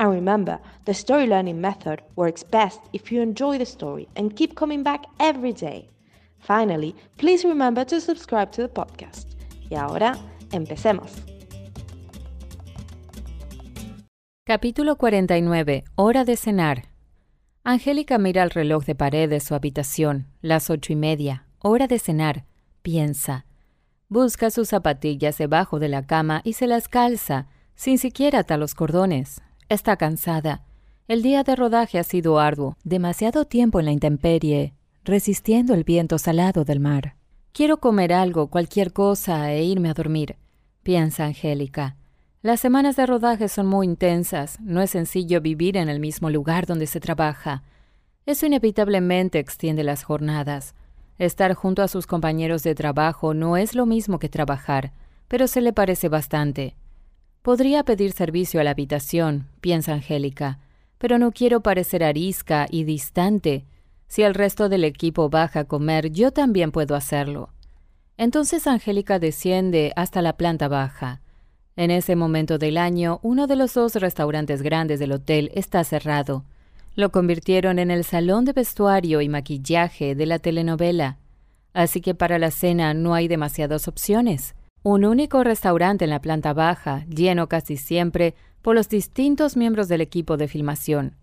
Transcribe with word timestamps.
And 0.00 0.10
remember, 0.10 0.58
the 0.86 0.94
story 0.94 1.26
learning 1.26 1.60
method 1.60 2.00
works 2.16 2.42
best 2.42 2.80
if 2.94 3.12
you 3.12 3.20
enjoy 3.20 3.58
the 3.58 3.66
story 3.66 4.08
and 4.16 4.34
keep 4.34 4.54
coming 4.54 4.82
back 4.82 5.04
every 5.18 5.52
day. 5.52 5.90
Finally, 6.38 6.94
please 7.18 7.44
remember 7.44 7.84
to 7.84 8.00
subscribe 8.00 8.50
to 8.52 8.62
the 8.62 8.68
podcast. 8.68 9.26
Y 9.68 9.76
ahora, 9.76 10.16
empecemos. 10.52 11.12
Capítulo 14.46 14.96
49. 14.96 15.84
Hora 15.96 16.24
de 16.24 16.36
cenar. 16.38 16.84
Angélica 17.62 18.16
mira 18.16 18.42
el 18.42 18.48
reloj 18.48 18.86
de 18.86 18.94
pared 18.94 19.28
de 19.28 19.40
su 19.40 19.54
habitación, 19.54 20.28
las 20.40 20.70
ocho 20.70 20.94
y 20.94 20.96
media. 20.96 21.44
Hora 21.58 21.86
de 21.86 21.98
cenar. 21.98 22.46
Piensa. 22.80 23.44
Busca 24.08 24.50
sus 24.50 24.70
zapatillas 24.70 25.36
debajo 25.36 25.78
de 25.78 25.90
la 25.90 26.06
cama 26.06 26.40
y 26.42 26.54
se 26.54 26.66
las 26.66 26.88
calza, 26.88 27.48
sin 27.74 27.98
siquiera 27.98 28.38
atar 28.38 28.58
los 28.58 28.74
cordones. 28.74 29.42
Está 29.70 29.96
cansada. 29.96 30.64
El 31.06 31.22
día 31.22 31.44
de 31.44 31.54
rodaje 31.54 32.00
ha 32.00 32.02
sido 32.02 32.40
arduo, 32.40 32.76
demasiado 32.82 33.44
tiempo 33.44 33.78
en 33.78 33.86
la 33.86 33.92
intemperie, 33.92 34.74
resistiendo 35.04 35.74
el 35.74 35.84
viento 35.84 36.18
salado 36.18 36.64
del 36.64 36.80
mar. 36.80 37.14
Quiero 37.52 37.76
comer 37.76 38.12
algo, 38.12 38.48
cualquier 38.48 38.92
cosa, 38.92 39.52
e 39.52 39.62
irme 39.62 39.88
a 39.88 39.94
dormir, 39.94 40.34
piensa 40.82 41.24
Angélica. 41.24 41.96
Las 42.42 42.58
semanas 42.58 42.96
de 42.96 43.06
rodaje 43.06 43.46
son 43.46 43.68
muy 43.68 43.86
intensas, 43.86 44.58
no 44.58 44.82
es 44.82 44.90
sencillo 44.90 45.40
vivir 45.40 45.76
en 45.76 45.88
el 45.88 46.00
mismo 46.00 46.30
lugar 46.30 46.66
donde 46.66 46.88
se 46.88 46.98
trabaja. 46.98 47.62
Eso 48.26 48.46
inevitablemente 48.46 49.38
extiende 49.38 49.84
las 49.84 50.02
jornadas. 50.02 50.74
Estar 51.16 51.54
junto 51.54 51.84
a 51.84 51.88
sus 51.88 52.08
compañeros 52.08 52.64
de 52.64 52.74
trabajo 52.74 53.34
no 53.34 53.56
es 53.56 53.76
lo 53.76 53.86
mismo 53.86 54.18
que 54.18 54.28
trabajar, 54.28 54.92
pero 55.28 55.46
se 55.46 55.60
le 55.60 55.72
parece 55.72 56.08
bastante. 56.08 56.74
Podría 57.42 57.84
pedir 57.84 58.12
servicio 58.12 58.60
a 58.60 58.64
la 58.64 58.72
habitación, 58.72 59.46
piensa 59.62 59.94
Angélica, 59.94 60.58
pero 60.98 61.18
no 61.18 61.32
quiero 61.32 61.62
parecer 61.62 62.04
arisca 62.04 62.66
y 62.70 62.84
distante. 62.84 63.64
Si 64.08 64.22
el 64.22 64.34
resto 64.34 64.68
del 64.68 64.84
equipo 64.84 65.30
baja 65.30 65.60
a 65.60 65.64
comer, 65.64 66.10
yo 66.10 66.32
también 66.32 66.70
puedo 66.70 66.94
hacerlo. 66.94 67.48
Entonces 68.18 68.66
Angélica 68.66 69.18
desciende 69.18 69.94
hasta 69.96 70.20
la 70.20 70.34
planta 70.34 70.68
baja. 70.68 71.22
En 71.76 71.90
ese 71.90 72.14
momento 72.14 72.58
del 72.58 72.76
año, 72.76 73.20
uno 73.22 73.46
de 73.46 73.56
los 73.56 73.72
dos 73.72 73.94
restaurantes 73.94 74.60
grandes 74.60 75.00
del 75.00 75.12
hotel 75.12 75.50
está 75.54 75.82
cerrado. 75.84 76.44
Lo 76.94 77.10
convirtieron 77.10 77.78
en 77.78 77.90
el 77.90 78.04
salón 78.04 78.44
de 78.44 78.52
vestuario 78.52 79.22
y 79.22 79.30
maquillaje 79.30 80.14
de 80.14 80.26
la 80.26 80.38
telenovela. 80.38 81.16
Así 81.72 82.02
que 82.02 82.14
para 82.14 82.38
la 82.38 82.50
cena 82.50 82.92
no 82.92 83.14
hay 83.14 83.28
demasiadas 83.28 83.88
opciones. 83.88 84.54
Un 84.82 85.04
único 85.04 85.44
restaurante 85.44 86.04
en 86.04 86.10
la 86.10 86.22
planta 86.22 86.54
baja, 86.54 87.04
lleno 87.04 87.48
casi 87.48 87.76
siempre 87.76 88.34
por 88.62 88.74
los 88.74 88.88
distintos 88.88 89.54
miembros 89.54 89.88
del 89.88 90.00
equipo 90.00 90.38
de 90.38 90.48
filmación. 90.48 91.16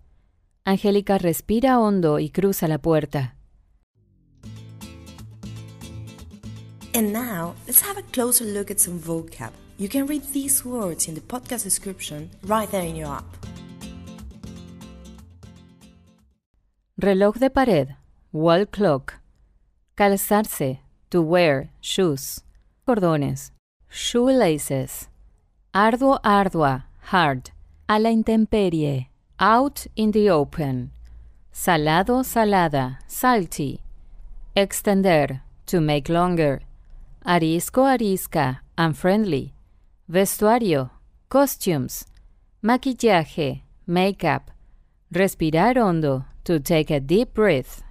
Angélica 0.64 1.18
respira 1.18 1.80
hondo 1.80 2.20
y 2.20 2.30
cruza 2.30 2.68
la 2.68 2.78
puerta. 2.78 3.36
And 6.94 7.14
now, 7.14 7.56
let's 7.66 7.82
have 7.82 7.98
a 7.98 8.04
closer 8.12 8.46
look 8.46 8.70
at 8.70 8.78
some 8.78 9.00
vocab. 9.00 9.52
You 9.80 9.90
can 9.90 10.08
read 10.08 10.22
these 10.34 10.64
words 10.64 11.08
in 11.08 11.16
the 11.16 11.22
podcast 11.22 11.64
description 11.64 12.30
right 12.44 12.70
there 12.70 12.86
in 12.86 12.96
your 12.96 13.10
app. 13.10 13.26
Reloj 16.98 17.40
de 17.40 17.50
pared, 17.50 17.96
wall 18.32 18.68
clock. 18.68 19.16
Calzarse, 19.96 20.80
to 21.10 21.22
wear, 21.22 21.72
shoes 21.82 22.44
cordones, 22.88 23.52
shoelaces, 23.90 25.10
arduo, 25.74 26.20
ardua, 26.24 26.86
hard, 27.12 27.52
a 27.90 28.00
la 28.00 28.10
intemperie, 28.10 29.10
out 29.40 29.88
in 29.98 30.12
the 30.12 30.30
open, 30.30 30.92
salado, 31.52 32.24
salada, 32.24 32.98
salty, 33.06 33.82
extender, 34.56 35.42
to 35.66 35.82
make 35.82 36.08
longer, 36.08 36.62
arisco, 37.26 37.84
arisca, 37.84 38.62
unfriendly, 38.78 39.54
vestuario, 40.10 40.90
costumes, 41.28 42.06
maquillaje, 42.64 43.64
makeup, 43.86 44.50
respirar 45.14 45.76
hondo, 45.76 46.24
to 46.46 46.58
take 46.62 46.90
a 46.90 47.02
deep 47.02 47.34
breath. 47.34 47.84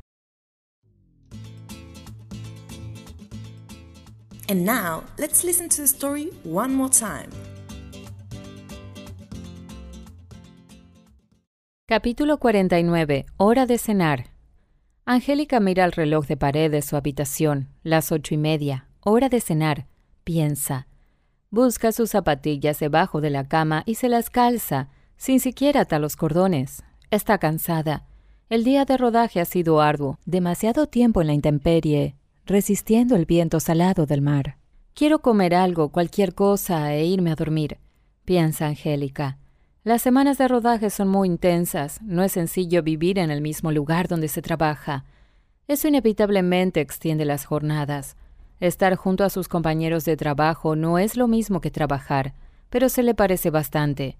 And 4.48 4.64
now, 4.64 5.02
let's 5.18 5.42
listen 5.42 5.68
to 5.70 5.82
the 5.82 5.88
story 5.88 6.30
one 6.44 6.72
more 6.72 6.88
time. 6.88 7.30
Capítulo 11.88 12.38
49. 12.38 13.26
Hora 13.38 13.66
de 13.66 13.78
cenar. 13.78 14.26
Angélica 15.04 15.58
mira 15.58 15.84
el 15.84 15.90
reloj 15.90 16.26
de 16.26 16.36
pared 16.36 16.70
de 16.70 16.82
su 16.82 16.96
habitación, 16.96 17.68
las 17.82 18.12
ocho 18.12 18.34
y 18.34 18.38
media. 18.38 18.88
Hora 19.00 19.28
de 19.28 19.40
cenar. 19.40 19.86
Piensa. 20.22 20.86
Busca 21.50 21.90
sus 21.90 22.10
zapatillas 22.10 22.78
debajo 22.78 23.20
de 23.20 23.30
la 23.30 23.48
cama 23.48 23.82
y 23.84 23.96
se 23.96 24.08
las 24.08 24.30
calza, 24.30 24.90
sin 25.16 25.40
siquiera 25.40 25.82
atar 25.82 26.00
los 26.00 26.14
cordones. 26.14 26.84
Está 27.10 27.38
cansada. 27.38 28.06
El 28.48 28.62
día 28.62 28.84
de 28.84 28.96
rodaje 28.96 29.40
ha 29.40 29.44
sido 29.44 29.80
arduo, 29.80 30.20
demasiado 30.24 30.86
tiempo 30.86 31.20
en 31.20 31.26
la 31.26 31.34
intemperie, 31.34 32.14
resistiendo 32.46 33.16
el 33.16 33.26
viento 33.26 33.58
salado 33.58 34.06
del 34.06 34.22
mar. 34.22 34.56
Quiero 34.94 35.18
comer 35.18 35.54
algo, 35.54 35.90
cualquier 35.90 36.34
cosa, 36.34 36.94
e 36.94 37.04
irme 37.04 37.32
a 37.32 37.34
dormir, 37.34 37.78
piensa 38.24 38.66
Angélica. 38.66 39.38
Las 39.82 40.02
semanas 40.02 40.38
de 40.38 40.48
rodaje 40.48 40.90
son 40.90 41.08
muy 41.08 41.28
intensas, 41.28 42.00
no 42.02 42.22
es 42.22 42.32
sencillo 42.32 42.82
vivir 42.82 43.18
en 43.18 43.30
el 43.30 43.40
mismo 43.40 43.72
lugar 43.72 44.08
donde 44.08 44.28
se 44.28 44.42
trabaja. 44.42 45.04
Eso 45.68 45.88
inevitablemente 45.88 46.80
extiende 46.80 47.24
las 47.24 47.44
jornadas. 47.44 48.16
Estar 48.58 48.94
junto 48.96 49.24
a 49.24 49.30
sus 49.30 49.48
compañeros 49.48 50.04
de 50.04 50.16
trabajo 50.16 50.76
no 50.76 50.98
es 50.98 51.16
lo 51.16 51.28
mismo 51.28 51.60
que 51.60 51.70
trabajar, 51.70 52.34
pero 52.70 52.88
se 52.88 53.02
le 53.02 53.14
parece 53.14 53.50
bastante. 53.50 54.16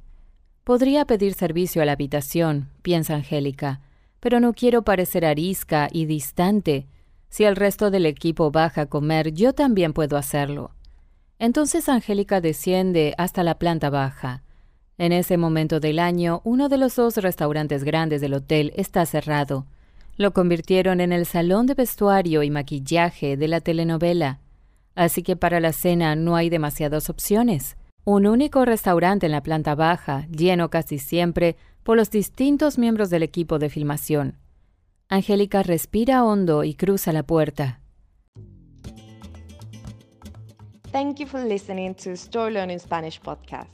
Podría 0.63 1.05
pedir 1.05 1.35
servicio 1.35 1.81
a 1.81 1.85
la 1.85 1.93
habitación, 1.93 2.69
piensa 2.83 3.15
Angélica, 3.15 3.81
pero 4.21 4.41
no 4.41 4.53
quiero 4.53 4.83
parecer 4.83 5.25
arisca 5.25 5.89
y 5.93 6.07
distante, 6.07 6.87
si 7.29 7.45
el 7.45 7.57
resto 7.57 7.91
del 7.91 8.07
equipo 8.07 8.51
baja 8.51 8.83
a 8.83 8.87
comer, 8.87 9.33
yo 9.33 9.53
también 9.53 9.93
puedo 9.93 10.17
hacerlo. 10.17 10.73
Entonces 11.39 11.89
Angélica 11.89 12.41
desciende 12.41 13.15
hasta 13.19 13.43
la 13.43 13.59
planta 13.59 13.91
baja. 13.91 14.43
En 14.99 15.13
ese 15.13 15.37
momento 15.37 15.79
del 15.81 15.99
año, 15.99 16.41
uno 16.45 16.69
de 16.71 16.79
los 16.79 16.97
dos 16.97 17.19
restaurantes 17.19 17.85
grandes 17.85 18.23
del 18.23 18.33
hotel 18.33 18.73
está 18.77 19.05
cerrado. 19.05 19.67
Lo 20.17 20.33
convirtieron 20.33 21.01
en 21.03 21.13
el 21.13 21.27
salón 21.27 21.67
de 21.67 21.75
vestuario 21.75 22.43
y 22.43 22.51
maquillaje 22.51 23.37
de 23.37 23.49
la 23.49 23.61
telenovela. 23.61 24.41
Así 24.95 25.23
que 25.23 25.37
para 25.37 25.61
la 25.61 25.75
cena 25.75 26.17
no 26.17 26.37
hay 26.37 26.49
demasiadas 26.49 27.11
opciones. 27.11 27.77
Un 28.05 28.27
único 28.27 28.65
restaurante 28.65 29.27
en 29.27 29.33
la 29.33 29.43
planta 29.43 29.75
baja, 29.75 30.27
lleno 30.29 30.71
casi 30.71 30.99
siempre 30.99 31.57
por 31.83 31.99
los 31.99 32.11
distintos 32.11 32.79
miembros 32.79 33.11
del 33.11 33.23
equipo 33.23 33.59
de 33.59 33.69
filmación. 33.69 34.39
Angélica 35.09 35.63
respira 35.63 36.25
hondo 36.25 36.65
y 36.65 36.75
cruza 36.75 37.13
la 37.13 37.23
puerta. 37.23 37.81
Thank 40.91 41.21
you 41.21 41.27
for 41.29 41.45
listening 41.45 41.95
to 41.97 42.17
Story 42.17 42.53
Learning 42.53 42.81
Spanish 42.81 43.21
podcast. 43.21 43.69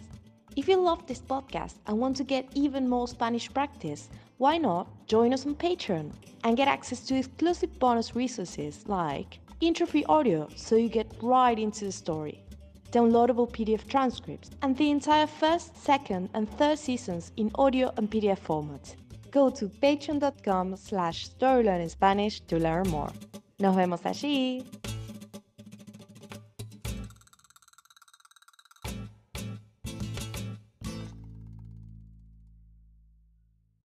If 0.56 0.68
you 0.68 0.76
love 0.76 1.06
this 1.06 1.22
podcast 1.22 1.76
and 1.86 1.98
want 1.98 2.18
to 2.18 2.24
get 2.24 2.44
even 2.54 2.86
more 2.86 3.08
Spanish 3.08 3.50
practice, 3.50 4.10
why 4.36 4.58
not 4.58 4.86
join 5.06 5.32
us 5.32 5.46
on 5.46 5.54
Patreon 5.54 6.12
and 6.44 6.54
get 6.54 6.68
access 6.68 7.00
to 7.06 7.16
exclusive 7.16 7.78
bonus 7.78 8.14
resources 8.14 8.84
like 8.86 9.38
intro 9.62 9.86
free 9.86 10.04
audio 10.10 10.46
so 10.54 10.76
you 10.76 10.90
get 10.90 11.06
right 11.22 11.58
into 11.58 11.86
the 11.86 11.92
story, 11.92 12.44
downloadable 12.90 13.48
PDF 13.50 13.88
transcripts, 13.88 14.50
and 14.60 14.76
the 14.76 14.90
entire 14.90 15.26
first, 15.26 15.82
second, 15.82 16.28
and 16.34 16.50
third 16.58 16.78
seasons 16.78 17.32
in 17.38 17.50
audio 17.54 17.90
and 17.96 18.10
PDF 18.10 18.38
format. 18.38 18.94
Go 19.32 19.50
to 19.50 19.68
patreon.com 19.68 20.76
slash 20.76 21.30
storylearningspanish 21.30 22.46
to 22.46 22.58
learn 22.58 22.88
more. 22.88 23.10
Nos 23.58 23.74
vemos 23.74 24.04
allí. 24.04 24.81